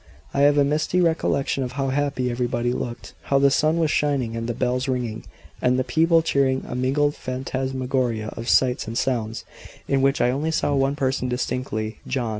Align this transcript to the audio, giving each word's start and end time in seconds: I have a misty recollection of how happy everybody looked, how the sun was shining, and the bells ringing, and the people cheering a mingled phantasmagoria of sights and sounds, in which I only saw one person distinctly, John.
I 0.33 0.39
have 0.39 0.57
a 0.57 0.63
misty 0.63 0.99
recollection 0.99 1.63
of 1.63 1.73
how 1.73 1.89
happy 1.89 2.31
everybody 2.31 2.73
looked, 2.73 3.13
how 3.25 3.37
the 3.37 3.51
sun 3.51 3.77
was 3.77 3.91
shining, 3.91 4.35
and 4.35 4.49
the 4.49 4.55
bells 4.55 4.87
ringing, 4.87 5.25
and 5.61 5.77
the 5.77 5.83
people 5.83 6.23
cheering 6.23 6.63
a 6.67 6.73
mingled 6.73 7.13
phantasmagoria 7.13 8.29
of 8.29 8.49
sights 8.49 8.87
and 8.87 8.97
sounds, 8.97 9.45
in 9.87 10.01
which 10.01 10.19
I 10.19 10.31
only 10.31 10.49
saw 10.49 10.73
one 10.73 10.95
person 10.95 11.29
distinctly, 11.29 11.99
John. 12.07 12.29